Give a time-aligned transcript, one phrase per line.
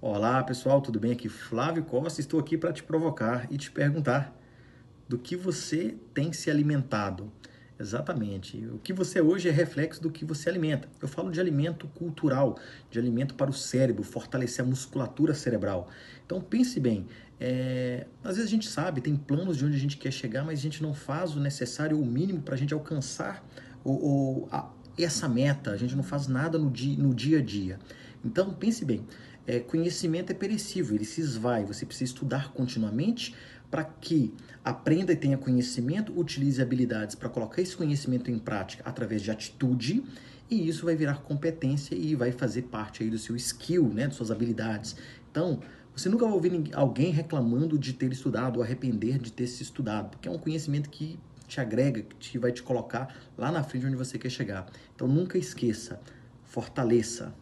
[0.00, 1.12] Olá pessoal, tudo bem?
[1.12, 4.32] Aqui Flávio Costa, estou aqui para te provocar e te perguntar
[5.08, 7.32] do que você tem se alimentado.
[7.80, 8.66] Exatamente.
[8.72, 10.88] O que você é hoje é reflexo do que você alimenta.
[11.00, 12.58] Eu falo de alimento cultural,
[12.90, 15.88] de alimento para o cérebro, fortalecer a musculatura cerebral.
[16.26, 17.06] Então pense bem.
[17.40, 18.06] É...
[18.22, 20.62] Às vezes a gente sabe, tem planos de onde a gente quer chegar, mas a
[20.62, 23.44] gente não faz o necessário ou o mínimo para a gente alcançar
[23.84, 25.70] o, o, a, essa meta.
[25.70, 27.78] A gente não faz nada no dia, no dia a dia.
[28.24, 29.04] Então pense bem.
[29.46, 31.64] É, conhecimento é perecível, ele se esvai.
[31.64, 33.34] Você precisa estudar continuamente
[33.70, 39.22] para que aprenda e tenha conhecimento, utilize habilidades para colocar esse conhecimento em prática através
[39.22, 40.02] de atitude,
[40.50, 44.16] e isso vai virar competência e vai fazer parte aí do seu skill, né, das
[44.16, 44.96] suas habilidades.
[45.30, 45.60] Então,
[45.94, 50.10] você nunca vai ouvir alguém reclamando de ter estudado ou arrepender de ter se estudado,
[50.10, 53.96] porque é um conhecimento que te agrega, que vai te colocar lá na frente onde
[53.96, 54.70] você quer chegar.
[54.94, 56.00] Então, nunca esqueça,
[56.44, 57.34] fortaleça.